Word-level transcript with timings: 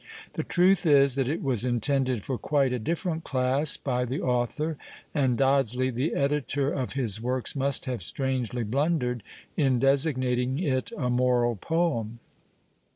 The 0.33 0.41
truth 0.43 0.83
is, 0.87 1.13
that 1.13 1.27
it 1.27 1.43
was 1.43 1.63
intended 1.63 2.23
for 2.23 2.39
quite 2.39 2.73
a 2.73 2.79
different 2.79 3.23
class 3.23 3.77
by 3.77 4.03
the 4.03 4.19
author, 4.19 4.75
and 5.13 5.37
Dodsley, 5.37 5.91
the 5.93 6.15
editor 6.15 6.71
of 6.73 6.93
his 6.93 7.21
works, 7.21 7.55
must 7.55 7.85
have 7.85 8.01
strangely 8.01 8.63
blundered 8.63 9.21
in 9.55 9.77
designating 9.77 10.57
it 10.57 10.91
"a 10.97 11.11
moral 11.11 11.55
poem." 11.55 12.17